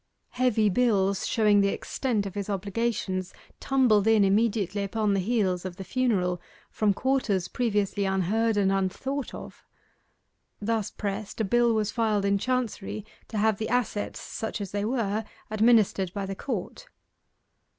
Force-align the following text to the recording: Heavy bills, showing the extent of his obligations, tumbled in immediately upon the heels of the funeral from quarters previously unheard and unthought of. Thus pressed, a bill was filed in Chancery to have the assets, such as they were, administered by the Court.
Heavy 0.31 0.67
bills, 0.67 1.27
showing 1.27 1.61
the 1.61 1.67
extent 1.67 2.25
of 2.25 2.33
his 2.33 2.49
obligations, 2.49 3.35
tumbled 3.59 4.07
in 4.07 4.23
immediately 4.23 4.81
upon 4.83 5.13
the 5.13 5.19
heels 5.19 5.63
of 5.63 5.75
the 5.75 5.83
funeral 5.83 6.41
from 6.71 6.91
quarters 6.91 7.47
previously 7.47 8.03
unheard 8.05 8.57
and 8.57 8.71
unthought 8.71 9.31
of. 9.35 9.63
Thus 10.59 10.89
pressed, 10.89 11.39
a 11.39 11.43
bill 11.45 11.75
was 11.75 11.91
filed 11.91 12.25
in 12.25 12.39
Chancery 12.39 13.05
to 13.27 13.37
have 13.37 13.59
the 13.59 13.69
assets, 13.69 14.19
such 14.19 14.59
as 14.59 14.71
they 14.71 14.85
were, 14.85 15.23
administered 15.51 16.11
by 16.15 16.25
the 16.25 16.33
Court. 16.35 16.87